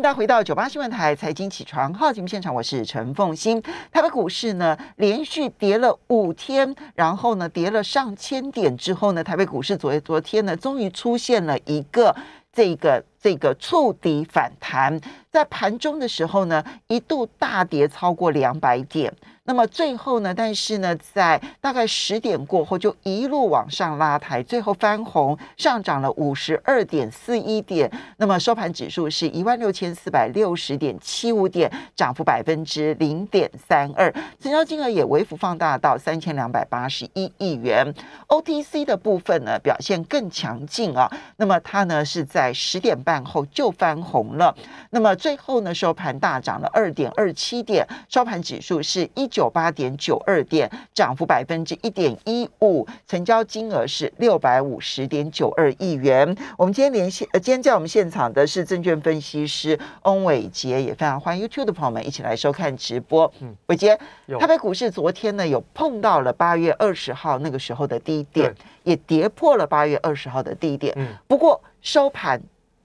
[0.00, 3.60] 大家回到九八新闻台财经起床号节目现场，我是陈凤欣。
[3.90, 12.14] 台北股市呢连续跌了五天，然后呢跌了上千点之后呢，台北股市昨昨天呢终于出现了一个
[12.52, 15.00] 这个这个触底反弹，
[15.32, 19.12] 在盘中的时候呢一度大跌超过两百点。
[19.48, 20.34] 那么最后呢？
[20.34, 27.90] 但是呢，在大概十点过后，就一路往上拉抬，最后翻红，上涨了五十二点四一点。
[28.18, 37.94] 那么收盘指数是一万六千四百六十点七五点，涨幅百分之零点三二，成交金额也微幅放大到三千两百八十一亿元。
[38.26, 41.10] OTC 的部分呢，表现更强劲啊。
[41.38, 44.54] 那么它呢是在十点半后就翻红了。
[44.90, 56.34] 那么最后呢，收盘大涨了二点二七点，收盘指数是一八点九二点，涨幅百分之一点一五，成交金额是六百五十点九二亿元。
[56.56, 63.30] 我们今天连线，呃，今天在我们现场的是证券分析师翁伟杰，也非常欢迎 YouTube 的朋友们一起来收看直播。
[63.40, 63.94] 嗯，伟杰，
[64.40, 68.50] 台北股市昨天呢有碰到了八月二十号那个时候的低点，
[68.84, 70.94] 也跌破了八月二十号的低点。
[70.96, 72.40] 嗯，不过收盘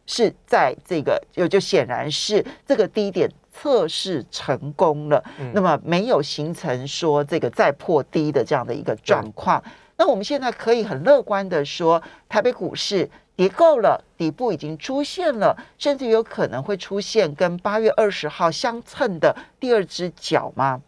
[0.06, 3.32] 是在这个就就显然是这个低点。
[3.54, 5.24] 测试成功了，
[5.54, 9.64] 那么没有形成说这个再破低的这样的一个状况。
[9.96, 20.82] 那我们现在可以很乐观的说，台北股市跌够了，底部已经出现了，甚至有可能会出现跟八月二十号相称的第二只脚吗？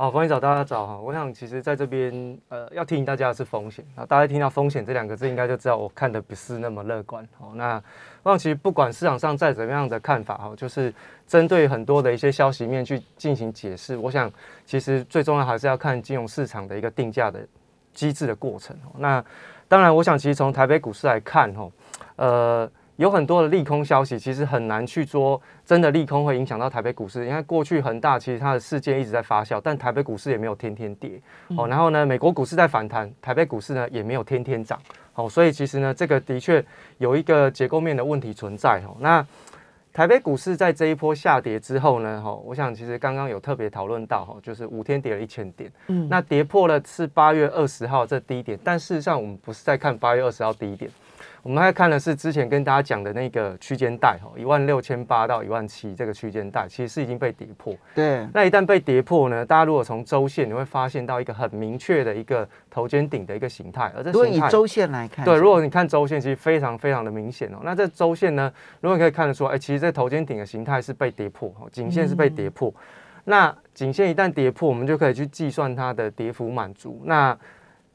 [0.00, 0.96] 好，欢迎早，大家早哈。
[0.96, 2.10] 我想其实在这边
[2.48, 4.06] 呃，要提醒大家的是风险啊。
[4.06, 7.52] 大家听到风险这两个字，应该就知道我看的不是那么乐观哦。
[7.54, 7.82] 那
[8.22, 10.90] 那其实不管市场上再怎么样的看法哈，就是
[11.26, 13.94] 针对很多的一些消息面去进行解释。
[13.94, 14.32] 我想
[14.64, 17.46] 其实最重要还是要看金融市场的一个定价的
[17.92, 18.74] 机制的过程。
[18.96, 19.22] 那
[19.68, 21.70] 当然，我想其实从台北股市来看哈，
[22.16, 22.70] 呃，
[23.00, 27.26] 有很多的利空消息，其实很难去说真的利空会影响到台北股市。
[27.26, 31.18] 因为过去恒大其实它的事件一直在发酵，但台北股市也没有天天跌
[31.56, 31.66] 哦。
[31.66, 34.78] 然后呢，美国股市在反弹，台北股市呢也没有天天涨。
[35.14, 36.62] 哦，所以其实呢，这个的确
[36.98, 38.94] 有一个结构面的问题存在哦。
[39.00, 39.26] 那
[39.94, 50.90] 台北股市在这一波下跌之后呢，哈，我想其实刚刚有特别讨论到哈，就是五天跌了一千点，嗯，那跌破了是八月二十号这低点，但事实上我们不是在看八月二十号低点。
[51.42, 57.74] 我们还看的是之前跟大家讲的那个区间带哈，一万六千八到一万七这个区间带，其实是已经被跌破。
[57.94, 63.90] 对，那一旦被跌破呢，大家如果从周线，你会发现到一个很明确的一个头肩顶的一个形态。
[63.96, 67.60] 而这如果以周线来看，对，如果你看周线，其实非常非常的明显哦。
[67.62, 68.52] 那这周线呢，
[68.82, 72.72] 如果你可以看得出，哎，其实这头肩顶的形态是被跌破，颈线是被跌破。
[73.24, 77.00] 那颈线一旦跌破，我们就可以去计算它的跌幅满足。
[77.04, 77.34] 那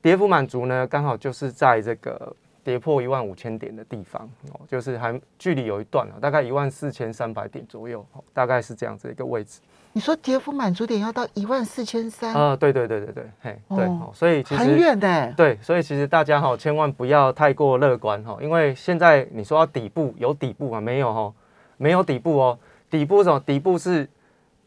[0.01, 2.35] 跌幅满足呢，刚好就是在这个。
[2.66, 8.03] 跌破一万五千点的地方哦，就是还距离有一段了，大概一万四千三百点左右，
[8.34, 9.62] 大概是这样子一个位置。
[9.94, 12.34] 你说跌幅满足点要到一万四千三？
[12.34, 15.31] 啊，对对对对对，嘿，对，所以其实很远的。
[15.34, 20.81] 对，所以其实大家哈，千万不要太过乐观哈，因为现在你说底部有底部吗？
[20.81, 21.31] 没有哈，
[21.78, 22.58] 没有底部哦。
[22.90, 23.40] 底部什么？
[23.42, 24.09] 底部是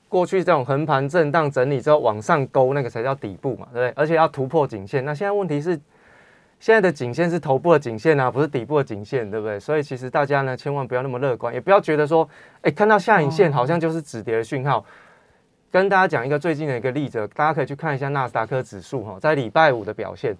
[0.08, 3.92] 过去这种横盘震荡整理之后往上勾那个才叫底部嘛，对不对？
[3.96, 5.04] 而且要突破颈线。
[5.04, 5.78] 那现在问题是？
[6.60, 9.60] 现在的颈线是头部的颈线啊，不是底部的颈线，对不对？
[9.60, 12.28] 所以其实大家呢，千万不要那么乐观，也不要觉得说，
[12.62, 14.84] 哎，看到下影线好像就是止跌的讯号。
[15.70, 20.34] 跟大家讲一个最近的一个例子，大家可以去看一下纳斯达克指数哈，在礼拜五的表现，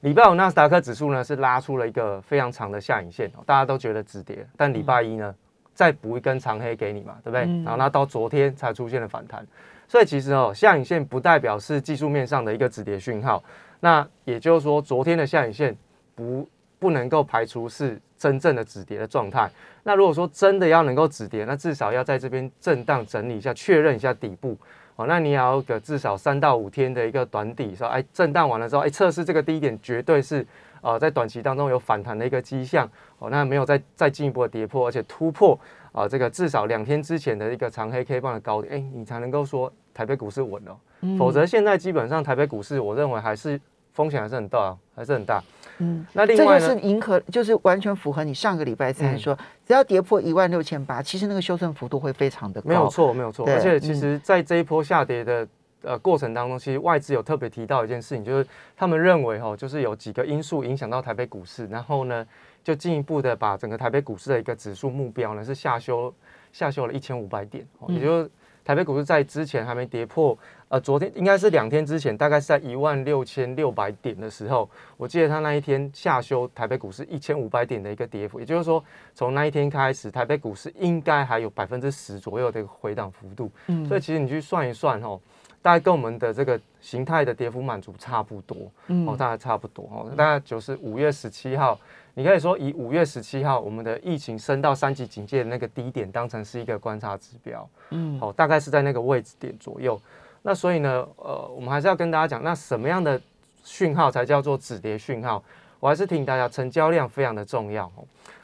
[0.00, 5.34] 礼拜五纳斯达克指数呢是拉出了一个非常长的下影线，大家都觉得止跌，但礼拜一呢
[5.74, 7.42] 再补一根长黑给你嘛，对不对？
[7.62, 9.46] 然后那到昨天才出现了反弹，
[9.86, 13.44] 所以其实哦，下影线不代表是技术面上的一个止跌讯号。
[13.80, 15.76] 那也就是说，昨天的下影线
[16.14, 16.48] 不
[16.78, 19.50] 不能够排除是真正的止跌的状态。
[19.82, 24.56] 那如果说真的要能够止跌，那至少要在这边震荡整理一下，确认一下底部
[24.96, 25.06] 哦。
[25.06, 30.46] 那你也要个至少三到五天的一个短底，说哎，震荡完了之后，哎，测试这个低点绝对是
[30.82, 32.86] 呃在短期当中有反弹的一个迹象
[33.18, 33.30] 哦。
[33.30, 35.58] 那没有再再进一步的跌破，而且突破
[35.92, 40.78] 啊这个至少两天之前的一个长黑 K 棒的高点，哎，你才能够说台北股市稳了。
[41.18, 43.58] 否则现在基本上台北股市，我认为还是。
[43.92, 45.42] 风险还是很大，还是很大。
[45.78, 49.34] 嗯，那另外这就是迎合，就是完全符合你上个礼拜三说，
[49.66, 52.68] 只要跌破一万六千八，其实那个修正幅度会非常的高。
[52.68, 53.46] 没有错，没有错。
[53.48, 55.48] 而且其实，在这一波下跌的
[55.82, 58.46] 呃过程当中，其实外资有特别提到一件事情，就是
[58.76, 62.26] 他们认为哈，就是有几个因素影响到台北股市，然后呢，
[62.62, 66.12] 就进一步的把整个台北股市的一个指数目标呢是下修
[66.52, 68.28] 下修了一千五百点，也就
[68.64, 70.36] 台北股市在之前还没跌破，
[70.68, 78.82] 呃，昨天应该是两天之前，大概是在一万六千六百点的时候，我记得它那一天下修台北股市一千五百点的一个跌幅，也就是说，
[79.14, 83.50] 从那一天开始，台北股市应该还有百分之十左右的一个回档幅度。
[83.66, 85.18] 嗯，所以其实你去算一算哦，
[85.62, 88.70] 大概跟我们的这个形态的跌幅满足差不多，
[89.06, 91.78] 哦，大概差不多哦，大概就是五月十七号。
[92.14, 99.98] 你可以说以五月十七号我们的疫情升到三级警戒的那个低点当成是一个观察指标，嗯，好，大概是在那个位置点左右。
[100.42, 103.20] 那所以呢，呃，我们还是要跟大家讲，那什么样的
[103.62, 105.42] 讯号才叫做止跌讯号？
[105.78, 107.90] 我还是提醒大家，成交量非常的重要。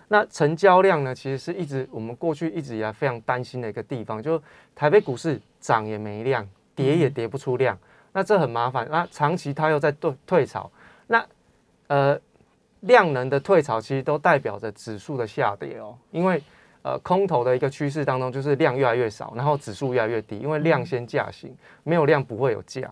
[0.09, 4.41] 那成交量呢，其实是一直我们过去一直以来非常担心的一个地方，就
[4.75, 6.47] 台北股市涨也没量，
[6.77, 7.77] 跌也跌不出量，
[8.13, 8.87] 那这很麻烦。
[8.89, 10.71] 那长期它又在退退潮，
[11.09, 11.27] 那
[11.89, 12.21] 呃。
[12.81, 16.41] 量能的退潮其实都代表着指数的下跌哦，因为
[16.83, 21.53] 呃空头的一个趋势当中就是量越来越少，然后指数越来越低，因为量先价行，
[21.83, 22.89] 没有量不会有价，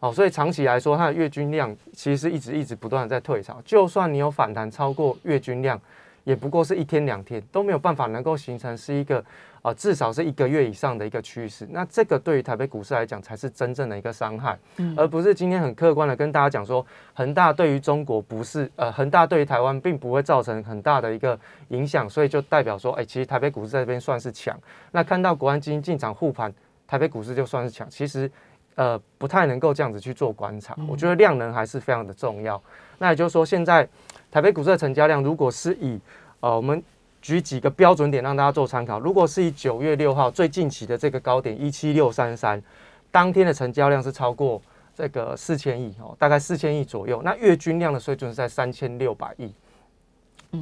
[0.00, 5.80] 哦，所以长期来说它的月均量其实是一直一直不断的在退潮，就算你有反弹超过月均量，
[6.28, 9.24] 也不过是一天两天都没有办法能够形成是一个。
[9.60, 21.36] 啊，至少是一个月以上的一个趋势，那这个对于台北股市来讲才是真正的一个伤害，嗯，而不是今天很客观的跟大家讲说，恒大对于中国不是，呃，恒大对于台湾并不会造成很大的一个
[21.70, 24.56] 影响，所以就代表说，哎，其实台北股市在这边算是强。
[24.92, 26.54] 那看到国安基金进场护盘，
[26.86, 28.30] 台北股市就算是强，其实，
[28.76, 30.76] 呃，不太能够这样子去做观察。
[30.88, 32.62] 我觉得量能还是非常的重要。
[32.98, 33.86] 那也就是说，现在
[34.30, 35.98] 台北股市的成交量，如果是以，
[36.40, 36.82] 呃，我们
[37.22, 39.00] 举几个标准点让大家做参考。
[39.00, 42.62] 如果是以九月六号最近期的这个高点一七六三三，
[43.10, 44.60] 当天的成交量是超过
[44.94, 47.22] 这个四千亿哦，大概四千亿左右。
[47.24, 49.52] 那月均量的水准是在三千六百亿。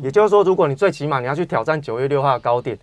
[0.03, 2.79] 也就是说，如果你最起码你要去挑战九月六号的高点，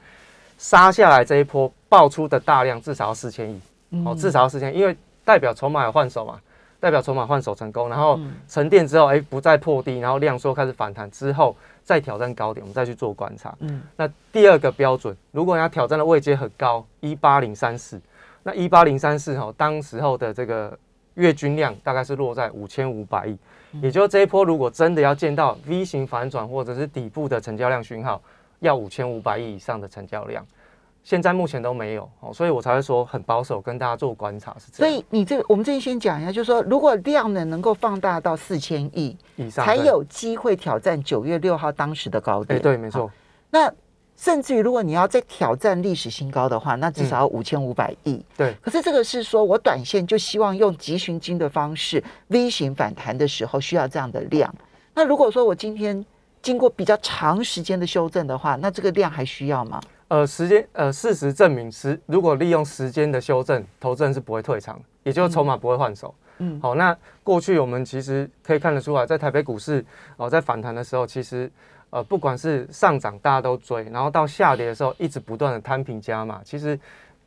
[0.58, 3.60] 杀下来这一波爆出的大量至少要四千亿
[4.06, 4.96] 哦，至少要四千，因为
[5.26, 6.40] 代表筹码有换手嘛，
[6.84, 11.56] 代表筹码换手成功，然后沉淀之后，哎，不再破低，然后量缩开始反弹之后。
[11.86, 13.54] 再挑战高点，我们再去做观察。
[13.60, 18.02] 嗯，那第二个标准，如果你要挑战的位阶很高，一八零三四，
[18.42, 20.80] 那一八零三四哈，当时候的这个
[21.16, 23.38] 月均量大概是落在五千五百亿，
[23.82, 28.22] 也就是这一波如果真的要见到 V 型反转或者是底部的成交量讯号，
[28.60, 30.46] 要五千五百亿以上的成交量。
[31.04, 34.90] 现在目前都没有哦，所以我才会说很保守，跟大家做观察是这样。
[34.92, 42.58] 所以你这个，我们这里先讲一下，就是说，如果量能能够放大到四千亿以上，才有机会挑战九月六号当时的高点。
[42.58, 43.12] 哎，对，没错。
[43.50, 43.70] 那
[44.16, 48.24] 甚至于，如果你要再挑战历史新高的话，那至少要五千五百亿。
[48.38, 48.56] 对。
[48.62, 54.54] 可是这个是说我短线就希望用急寻金的方式 V 型反弹的时候需要这样的量。
[54.94, 56.06] 那如果说我今天
[56.42, 59.82] 经过比较长时间的修正的话，那这个量还需要吗？
[60.14, 66.14] 呃，时间呃，事实证明，时如果利用时间的修正，投资人是不会退场，也就是筹码不会换手。
[66.38, 69.84] 嗯，好，那过去我们其实可以看得出来，在台北股市
[70.18, 71.52] 哦，在反弹的时候，其实
[71.90, 76.80] 呃，不管是上涨大家都追，然后到下跌的时候一直不断的摊平加码，其实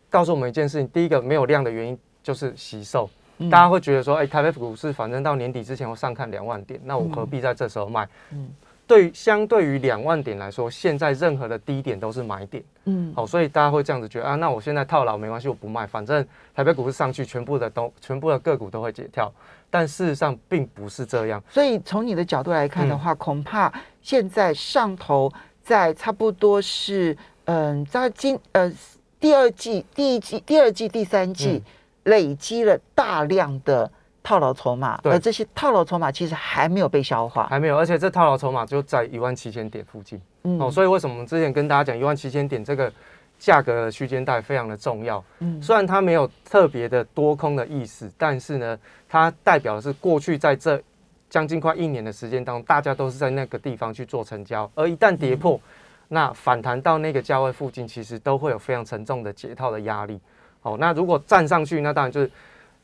[0.08, 3.10] 告诉我们一件事情：第一个没有量的原因就是吸售，
[3.50, 8.08] 大家会觉得说，哎，台北股市反正到年底之前我上看两万点，那我何必在这时候卖？
[8.30, 8.48] 嗯。
[8.86, 12.62] 对，相对于两万点来说，现在任何的低点都是买点。
[12.84, 16.24] 嗯，好，所以大家会这样子觉得啊，那我现在套牢没关系，我不卖，反正
[16.54, 19.32] 台北股市上去，全部的都全部的个股都会解跳。
[19.68, 21.42] 但事实上并不是这样。
[21.50, 23.72] 所以从你的角度来看的话，恐怕
[24.02, 25.32] 现在上头
[25.64, 27.16] 在差不多是
[27.46, 28.72] 嗯，在今呃
[29.18, 31.60] 第二季、第一季、第二季、第三季
[32.04, 33.90] 累积了大量的。
[34.26, 40.20] 套牢筹码，而这些套牢筹码其实还没有被消化，还没有，而且这套牢筹码就在一万七千点附近，
[40.58, 42.92] 哦，所以为什么我们之前跟大家讲一万七千点这个
[43.38, 45.22] 价格的区间带非常的重要？
[45.38, 48.76] 嗯，虽然它没有特别的多空的意思，但是呢，
[49.08, 50.82] 它代表的是过去在这
[51.30, 55.60] 将近快一年的时间当中，大家都是在那个地方去做成交，而一旦跌破，
[56.08, 60.20] 那反弹到那个价位附近，其实都会有非常沉重的解套的压力。
[60.60, 62.28] 好，那如果站上去，那当然就是。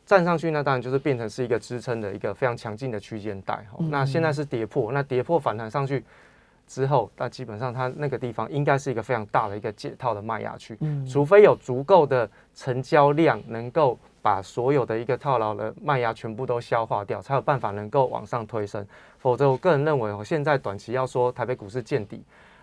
[0.05, 3.65] 站上去，那当然就是变成是一个支撑的一个非常强劲的区间带。
[3.79, 6.05] 那现在是跌破，那跌破反弹上去
[6.67, 10.77] 之后，那基本上它那个地方应该是一个非常大的一个解套的卖压区。
[10.81, 18.85] 嗯，除非有足够的成交量，能够把所有的一个套牢的卖压全部都消化掉，才有办法能够往上推升。
[19.19, 22.23] 否则，我个人认为，我现在短期要说台北股市见底。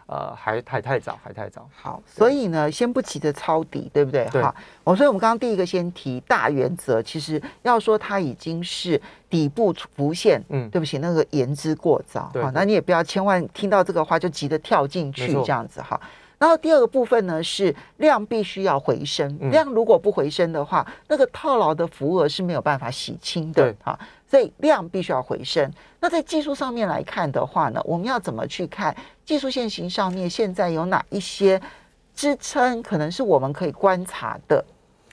[0.10, 1.70] 呃，还还太早，还太早。
[1.72, 4.26] 好，所以呢，先不急着抄底，对不对？
[4.30, 9.00] 哈，我所以我们刚刚第一个先提大原则，其实要说它已经是
[9.30, 12.32] 底部浮现，嗯，对不起，那个言之过早。
[12.42, 16.00] 好，那你也不要千万听到这个话就急着跳进去这样子哈。
[16.40, 25.70] 然后第二个部分呢是量必须要回升，嗯量如果不回升的话，那个套牢的浮额是没有办法洗清的对啊，所以量必须要回升。
[26.00, 28.96] 那在技术上面来看的话呢，我们要怎么去看
[29.30, 31.62] 技术线型上面现在有哪一些
[32.16, 34.66] 支撑，可能是我们可以观察的？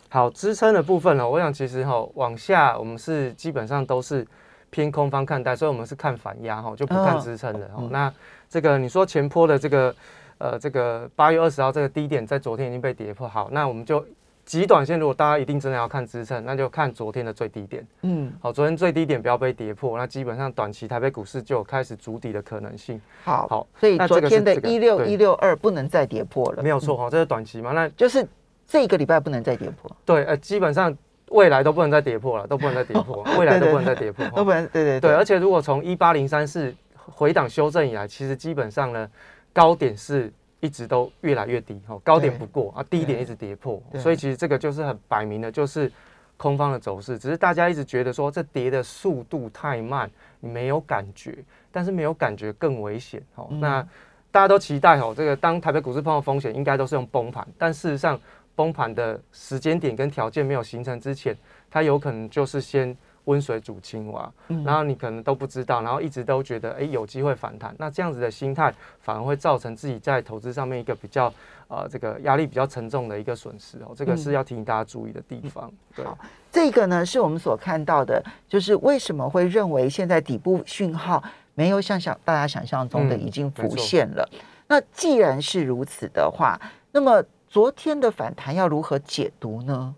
[0.09, 4.27] 好，支撑的部分呢，我想其实哈、往下我们是基本上都是
[4.71, 8.11] 偏空方看待，所以我们是看反压哈、就不看嗯支撑的哈、嗯那
[8.49, 9.95] 这个你说前坡的这个
[10.39, 14.03] 呃这个八月二十号这个低点在昨天已经被跌破，好，那我们就
[14.47, 17.85] 极短线如果大家一定真的要看支撑，那就看昨天的最低点。
[18.03, 23.01] 嗯，好，昨天最低点不要被跌破，那基本上短期台北股市就有开始筑底的可能性。
[23.25, 27.73] 好，好所以昨天的一六一六二不能再跌破了，嗯，没有错哈、这是短期嘛？
[27.73, 28.25] 那就是
[28.69, 30.97] 这个礼拜不能再跌破，对，呃，基本上
[31.31, 34.25] 未来都不能再跌破了，都不能再跌破， 未来都不能再跌破。
[34.29, 39.11] 都不能，对对对，而且如果从一八零三四回档修正以来，其实基本上呢，
[39.53, 45.91] 高点是一直都越来越低，哦，高点不过啊，低点一直跌破，所以其实这个就是很摆明的，就是
[46.37, 50.11] 空方的走势，只是大家一直觉得说这跌的速度太慢，
[50.41, 51.37] 你没有感觉，
[51.71, 53.61] 但是没有感觉更危险，哦，嗯。
[53.61, 53.87] 那
[54.31, 58.21] 大家都期待哦，这个当台北股市碰到风险，应该都是用崩盘，但事实上
[58.55, 61.35] 崩盘的时间点跟条件没有形成之前，
[61.71, 62.95] 它有可能就是先
[63.27, 71.33] 温水煮青蛙，嗯然后你可能都不知道，然后一直都觉得哎有机会反弹，那这样子的心态反而会造成自己在投资上面一个比较
[71.69, 75.71] 呃这个压力比较沉重的一个损失哦，这个是要提醒大家注意的地方。
[75.95, 76.19] 对，好
[76.51, 81.23] 这个呢是我们所看到的，就是为什么会认为现在底部讯号
[81.55, 84.29] 没有像想大家想象中的嗯已经浮现了。
[84.69, 86.61] 那既然是如此的话，
[86.93, 89.95] 那么昨天的反弹要如何解读呢？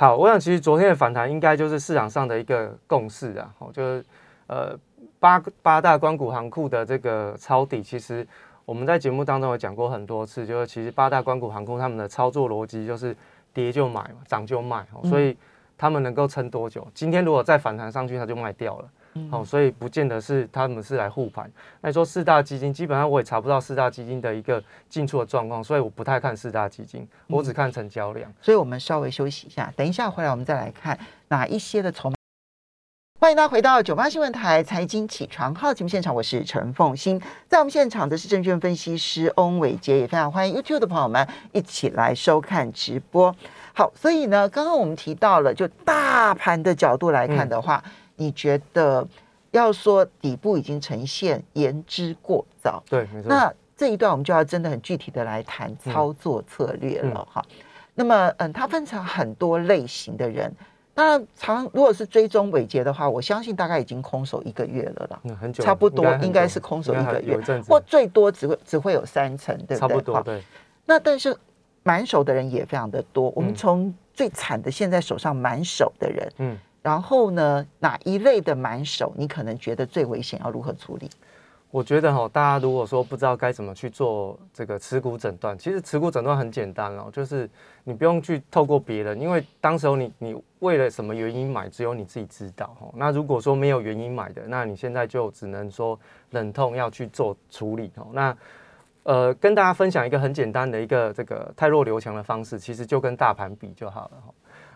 [0.00, 4.04] 好，我想其实昨天的反弹应该就是市场上的一个共识啊，哦，就是
[4.46, 4.78] 呃
[5.18, 8.24] 八八大关谷行库的这个抄底，其实
[8.64, 13.16] 我们在节目当中有讲过很多次，就是其实八大关谷行库他们的操作逻辑就是
[13.52, 15.36] 跌就买嘛，涨就卖，哦，所以
[15.76, 16.86] 他们能够撑多久？
[16.94, 18.88] 今天如果再反弹上去，它就卖掉了。
[19.30, 21.50] 好、所以不见得是他们是来护盘。
[21.80, 28.32] 那你说四大基金，基本上我也查不到四大基金的一个进出的状况，所以我不太看四大基金，我只看成交量。
[28.40, 30.98] 所以我们稍微休息一下，等一下回来我们再来看
[31.28, 32.14] 哪一些的筹码。
[33.20, 43.34] 欢迎大家回到九八新闻台财经起床号节目现场，我是陈凤欣，在我们现场的是证券分析师翁伟杰，也非常欢迎 YouTube 的朋友们一起来收看直播。
[43.74, 47.82] 好，所以呢，刚刚我们提到了，就大盘的角度来看的话，
[48.18, 49.06] 你觉得
[49.52, 53.28] 要说底部已经呈现言之过早，对，没错。
[53.30, 57.42] 那这一段我们就要真的很具体的来谈操作策略了哈。
[57.94, 60.54] 那么，嗯，它分成很多类型的人。
[60.94, 69.78] 当然，常如果是追踪尾节的话，我相信大概已经空手一个月了啦，嗯，很久，差不多应该是空手一个月或最多只会只会有三成，对不对？
[69.78, 70.42] 差不多好对。
[70.84, 71.36] 那但是
[71.84, 73.30] 满手的人也非常的多。
[73.36, 81.10] 我们嗯从最惨的现在手上满手的人，嗯，然后呢，哪一类的满手你可能觉得最危险，要如何处理？
[81.70, 87.46] 我觉得哈，大家如果说不知道该怎么去做这个持股诊断，其实持股诊断很简单哦，就是
[87.84, 92.88] 你不用去透过别人，因为当时候你你为了什么原因买，只有你自己知道哈。
[92.94, 98.06] 那如果说没有原因买的，那你现在就只能说忍痛要去做处理哦。
[98.14, 98.34] 那
[99.02, 104.22] 呃，跟大家分享一个很简单的一个这个太弱留强的方式，其实就跟大盘比就好了。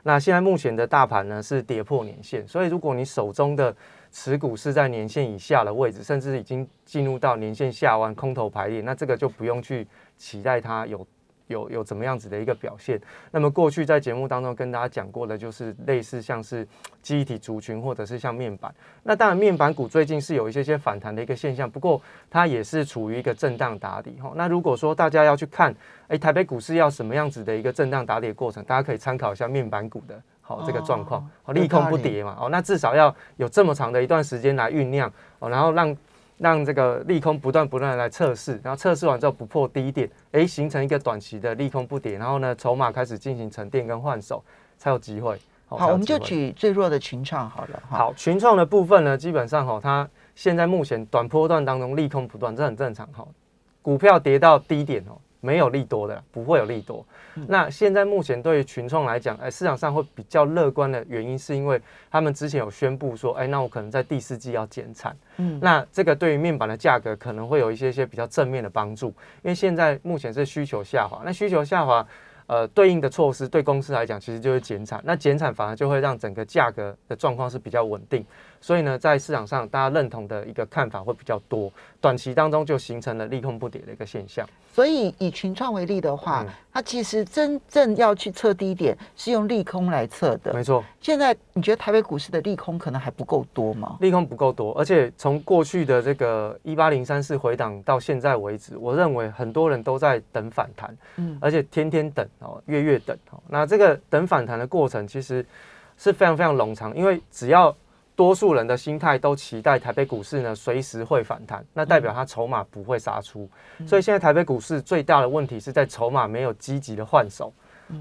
[0.05, 3.75] 那现在目前的大盘呢是跌破年线，所以如果你手中的
[4.11, 11.07] 持股是在年线以下的位置，甚至已经进入到年线下弯空头排列，那这个就不用去期待它有
[11.47, 13.01] 有有怎么样子的一个表现。
[13.31, 16.67] 那么过去在节目当中跟大家讲过的，就是类似像是
[17.03, 18.75] 记忆体族群或者是像面板。
[19.03, 24.33] 那当然面板股最近是有一些些反弹的一个现象，不过它也是处于一个震荡打底哈。
[24.35, 25.75] 那如果说大家要去看，
[26.09, 30.21] 诶，台北股市要什么样子的一个震荡打底的过程，大家可以参考一下面板股的。
[30.45, 35.97] 好，这个状况，哦，利空不跌嘛，哦，那至少要有这么长的一段时间来酝酿，哦，然后让
[36.43, 44.43] 让这个利空不断不断的来测试，然后测试完之后不破低点，诶，形成一个短期的利空不跌，然后呢，筹码开始进行沉淀跟换手，
[44.77, 45.37] 才有机会。
[45.69, 46.19] 哦好，我们就。
[46.19, 47.99] 举最弱的群创好了哈。
[47.99, 53.25] 好，群创的部分呢，基本上哈，它现在目前短波段当中利空不断，这很正常哈。
[53.81, 57.05] 股票跌到低点哦，没有利多的，不会有利多。
[57.47, 61.79] 那现在目前对于群创来讲，哎，市场上会比较乐观的原因，是因为
[62.11, 65.15] 他们之前有宣布说，哎，那我可能在第四季要减产。
[65.37, 69.09] 嗯那这个对于面板的价格可能会有一些些比较正面的帮助，
[69.43, 72.07] 因为现在目前是需求下滑，那需求下滑。
[72.49, 75.01] 呃，对应的措施对公司来讲，其实就是减产。
[75.05, 78.27] 那减产反而就会让整个价格的状况是比较稳定。
[78.63, 84.49] 所以呢，在市场上大家认同的一个看法会比较多，短期当中就形成了利空不跌的一个现象。
[84.73, 90.55] 所以以群创为例的话，嗯它其实真正要去测低点是用利空来测的。
[90.55, 93.99] 没错，现在你觉得台北股市的利空可能还不够多吗？
[94.01, 103.43] 利空不够多，而且从过去的这个一八零三四回档到现在为止，我认为很多人都在等反弹，嗯而且天天等哦，月月等哦。
[103.49, 105.45] 那这个等反弹的过程其实
[105.99, 107.77] 是非常非常冗长，因为只要
[108.23, 113.51] 多数人的心态都期待台北股市呢随时会反弹，那代表它筹码不会杀出。
[113.85, 117.53] 所以现在台北股市最大的问题是在筹码没有积极的换手，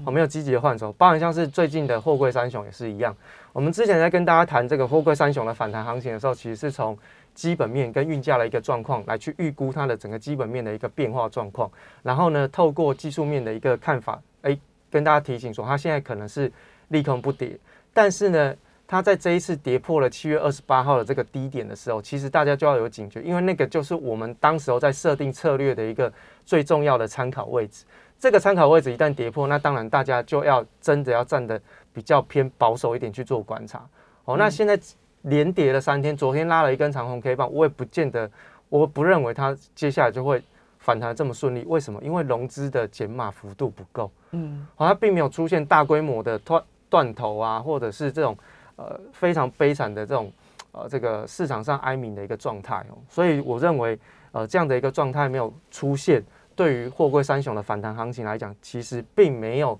[0.04, 3.12] 哦，没有积极的换手，包含像是最近的货柜三雄也是一样。
[3.52, 6.96] 我们之前在跟大家谈这个货柜三雄的反弹行情的时候，其实是从
[7.34, 11.68] 基本面跟运价的一个状况来去预估它的整个基本面的一个变化状况，
[12.00, 14.56] 然后呢，透过技术面的一个看法，哎，
[14.88, 16.52] 跟大家提醒说，它现在可能是
[16.90, 17.58] 利空不跌，
[17.92, 18.54] 但是呢，
[18.92, 26.12] 它在这一次跌破了七月二十八号的这个低点的时候，其实大家就要有警觉，因为那个就是我们当时候在设定策略的一个
[26.44, 27.86] 最重要的参考位置。
[28.18, 31.58] 这个参考位置一旦跌破，那当然大家就要真的要站得
[31.90, 33.82] 比较偏保守一点去做观察。
[34.26, 34.78] 哦，那现在
[35.22, 38.30] 连跌了三天，昨天拉了一根长红 K 棒，我也不见得，
[38.68, 40.42] 我不认为它接下来就会
[40.78, 41.64] 反弹这么顺利。
[41.66, 41.98] 为什么？
[42.02, 44.10] 因为融资的减码幅度不够。
[44.32, 48.36] 嗯好、它并没有出现大规模的断断头啊，或者是这种
[48.76, 50.32] 呃非常悲惨的这种
[50.72, 53.98] 呃这个市场上哀鸣的一个状态哦，所以我认为
[54.32, 56.22] 呃这样的一个状态没有出现，
[56.54, 59.78] 对于货柜三雄的反弹行情来讲，其实并没有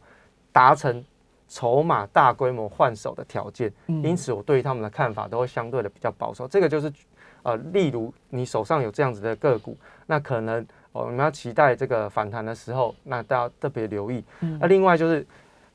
[0.53, 1.05] 达成
[1.49, 6.49] 筹码大规模换手的条件，嗯因此我对于他们的看法都会相对的比较保守。
[6.49, 6.93] 这个就是
[7.43, 14.23] 呃，例如你手上有这样子的个股，那可能哦，你们要期待这个反弹的时候，那大家特别留意。
[14.41, 15.27] 嗯那另外就是，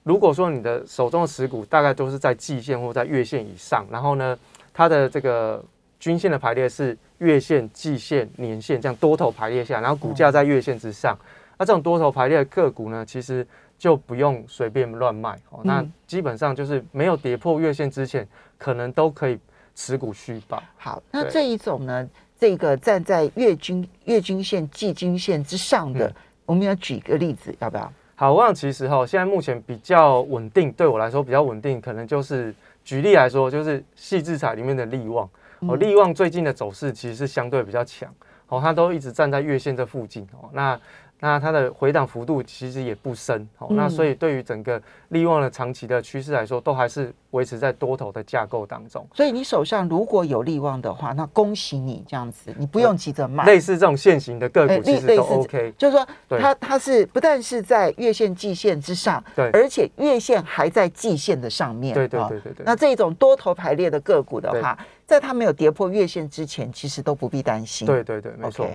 [0.07, 4.39] 如果说你的手中的持股大概都是在季线或在月线以上，然后呢，
[4.73, 5.61] 它的这个
[5.99, 11.17] 均线的排列是月线、季线、年线这样多头排列下，然后股价在月线之上，
[11.57, 13.45] 那这种多头排列的个股呢，其实
[13.77, 15.59] 就不用随便乱卖哦。
[15.63, 18.25] 那嗯基本上就是没有跌破月线之前，
[18.57, 19.37] 可能都可以
[19.75, 20.63] 持股续报。
[20.77, 22.09] 好，那这一种呢，
[22.39, 27.91] 这个站在月均月均线、季均线之上的，嗯我们要举一个例子，要不要？
[28.19, 32.51] 好，我想其实哈，现在目前比较稳定，对我来说比较稳定，可能就是
[32.83, 35.29] 举例来说，就是细制彩里面的利旺。
[35.59, 38.11] 哦，利旺最近的走势其实是相对比较强，
[38.47, 40.49] 哦，它都一直站在月线这附近哦。
[40.51, 40.79] 那
[41.19, 49.03] 那它的回档幅度其实也不深，哦，那嗯所以对于整个利旺的长期的趋势来说，都还是维持在多头的架构当中。
[49.15, 53.43] 所以你手上如果有利旺的话，那恭喜你这样子，你不用急着卖。
[53.45, 55.73] 类似这种现行的个哎股，其实都 OK。
[55.75, 56.07] 就是说，
[56.39, 61.95] 它它是不但是在月线、季线之上，对而且月线还在季线的上面。
[61.95, 62.63] 对对哦对对对。
[62.63, 64.77] 那这种多头排列的个股的话，
[65.07, 67.87] 在它没有跌破月线之前，其实都不必担心。
[67.87, 68.67] 对对对，没错。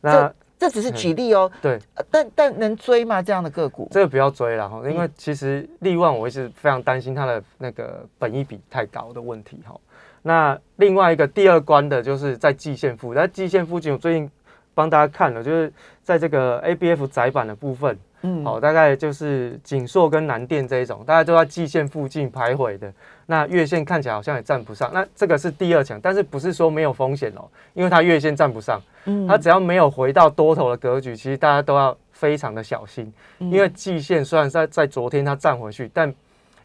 [0.00, 1.50] 那这只是举例哦。
[1.60, 3.20] 对呃但但能追吗？
[3.20, 3.88] 这样的个股？
[3.90, 9.74] 这个不要追了哈，因为嗯其实利万我一直非常担心它的那个本益比太高的问题哈。
[10.22, 14.30] 那另外一个第二关的就是在季线附，在季线附近，我最近
[14.74, 22.92] 帮大家看了，就是在这个 ABF 窄板的部分，嗯好、大概就是锦硕跟南电这一种，大家都在季线附近徘徊的。
[23.30, 29.24] 那月线看起来好像也站不上，那这个是第二强，但是不是说没有风险哦，因为它月线站不上，嗯。
[29.28, 33.48] 它只要没有回到多头的格局，其实大家都要非常的小心，嗯。
[33.52, 36.12] 因为季线虽然在在昨天它站回去，但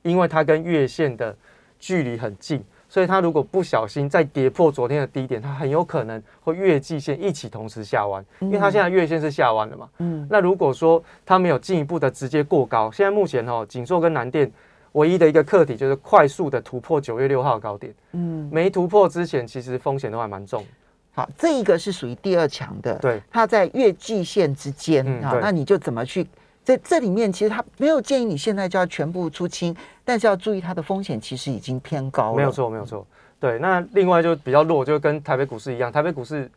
[0.01, 1.35] 因为它跟月线的
[1.79, 9.87] 距离很近，所以它如果不小心再跌破昨天的低点，它很有可能会月季线一起同时下弯，因为它现在月线是下弯的嘛。
[9.99, 10.27] 嗯。
[10.31, 14.51] 那如果说它没有进一步的直接过高，现在目前哦，锦硕跟南电
[14.95, 20.65] 唯一的一个课题就是快速的突破九月六号高点，嗯，没突破之前，其实风险都还蛮重。
[21.13, 26.27] 好，这一个是属于第二强的，对，它在月季线之间啊，嗯对那你就怎么去？
[26.63, 32.37] 在这里面，其实它没有建议你现在就要全部出清，但是要注意它的风险其实已经偏高了。
[32.37, 33.05] 没有，错，没有错。
[33.39, 36.49] 对，那另外就比较弱，就跟台北股市一样，台北股市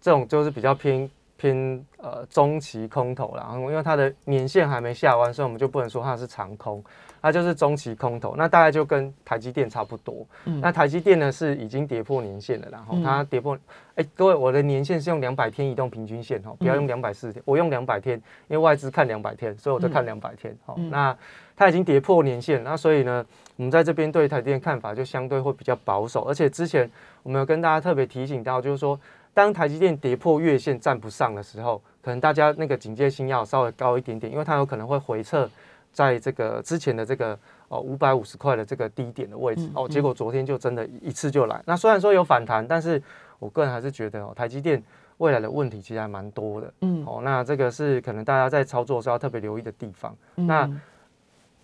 [0.00, 6.82] 这种就是比较偏偏呃中期空头啦，然后因为它的年限还没下弯，所以我们就不能说它是长空，
[7.22, 8.34] 它就是中期空头。
[8.36, 10.26] 那大概就跟台积电差不多。
[10.44, 13.56] 嗯那台积电呢是已经跌破年线了，然后嗯它跌破，
[13.94, 20.54] 哎、各位，我的年线是用两百天移动平均线哦，不要用两百四十天，我用两百天，因为外资看两百天，所以我就看两百天。
[20.66, 21.16] 好、嗯那
[21.54, 23.24] 它已经跌破年线，那所以呢，
[23.56, 26.90] 我们在这边对台积电看法就相对会比较保守，而且之前
[27.22, 28.98] 我们有跟大家特别提醒到，就是说，
[29.32, 35.48] 当台积电跌破月线站不上的时候，可能大家那个警戒心要稍微高一点点，因为它有可能会回撤
[35.92, 41.62] 在这个之前的这个哦五百五十块的这个低点的位置哦，结果昨天就真的一次就来。
[41.66, 43.00] 那虽然说有反弹，但是
[43.38, 44.82] 我个人还是觉得哦，台积电
[45.18, 46.72] 未来的问题其实还蛮多的。
[46.80, 50.16] 嗯，哦，那这个是可能大家在操作时候要特别留意的地方。
[50.34, 50.68] 那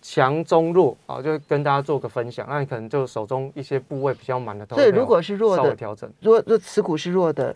[0.01, 2.47] 强中弱啊，就跟大家做个分享。
[2.47, 6.09] 那你可能就手中一些部位比较满的，对，如果是弱的，调整。
[6.21, 7.53] 如果持股是弱的，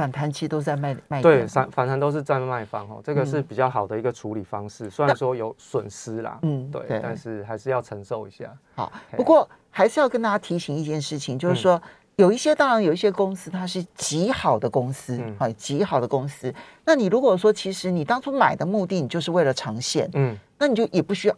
[0.00, 1.20] 反弹期都在卖卖。
[1.20, 4.88] 对，反反弹都是在卖方哦，这个是比较好的一个处理方式。
[4.88, 8.50] 虽然说有损失啦，嗯，对，但是还是要承受一下。
[8.74, 11.80] 好，不过还是要跟大家提醒一件事情，就是说
[12.16, 16.52] 有一些当然有一些公司它是极好的公司，啊，极好的公司。
[16.84, 20.36] 那你如果说其实你当初买的目的你就是为了长线，嗯。
[20.58, 21.34] 那你就也不需要。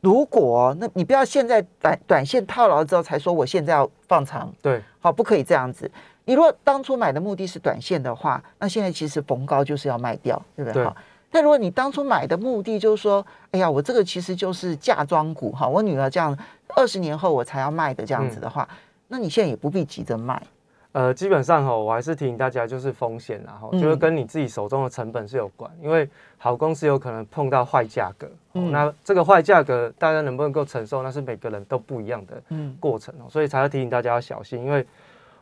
[0.00, 5.88] 如果那你不要现在短短线套牢之后才说我现在要放长，对，好，不可以这样子。
[6.24, 10.84] 你如果当初买的目的是短线的话，那现在其实逢高就是要卖掉，对不对？
[10.84, 10.96] 好。
[11.32, 16.36] 但如果你当初买的目的就是说，哎呀，我这个其实就是嫁妆股哈，我女儿这样
[16.74, 18.68] 二十年后我才要卖的这样子的话，
[19.06, 20.42] 那你现在也不必急着卖。
[20.90, 32.42] 呃，基本上哈，我还是提醒大家，就是风险然后就是跟你自己手中的成本是有关，因为好公司有可能碰到坏价格，那这个坏价格大家能不能够承受，那是每个人都不一样的
[32.80, 34.84] 过程哦，所以才要提醒大家要小心，因为。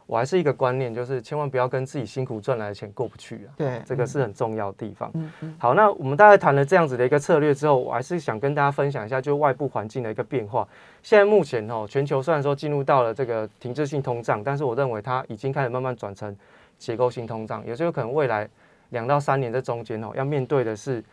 [0.08, 3.52] 我还是一个观念，就是千万不要跟自己辛苦赚来的钱过不去啊。
[3.58, 5.10] 对，这个是很重要的地方。
[5.12, 5.54] 嗯嗯。
[5.58, 10.66] 好，那我们大概谈了这样子的一个策略之后，我还是想跟大家分享一下，就是外部环境的一个变化。
[11.02, 16.34] 现在目前哦，全球虽然说进入到了这个停滞性通胀，但是我认为它已经开始慢慢转成
[16.78, 18.48] 结构性通胀，也就是可能未来
[18.88, 21.04] 两到三年这中间哦，要面对的是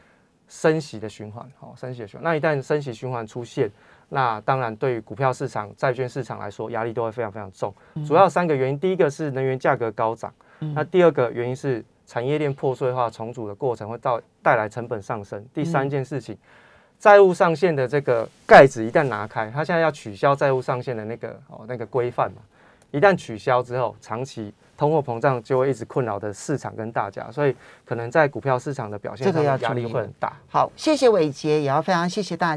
[0.48, 1.46] 升息的循环。
[1.60, 2.24] 好，升息的循环。
[2.24, 3.70] 那一旦升息循环出现，
[4.10, 7.74] 那当然，对于股票市场、债券市场来说，压力都会非常非常重。
[8.08, 15.44] 主要三个原因，第一个是能源价格高涨，那第二个原因是产业链破碎化重组的过程会到带来成本上升。
[15.54, 16.38] 第三件事情，
[17.00, 22.42] 债务上限的这个盖子一旦拿开，它现在要取消债务上限的那个哦那个规范嘛，
[22.92, 30.34] 一旦取消之后，长期通货膨胀就会一直困扰的市场跟大家，所以可能在股票市场的表现上压力会很大。
[30.48, 32.54] 好，谢谢伟杰，也要非常谢谢大。